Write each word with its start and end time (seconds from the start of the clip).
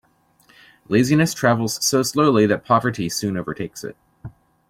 Laziness 0.89 1.31
travels 1.31 1.77
so 1.85 2.01
slowly 2.01 2.47
that 2.47 2.65
poverty 2.65 3.07
soon 3.07 3.37
overtakes 3.37 3.83
it. 3.83 3.95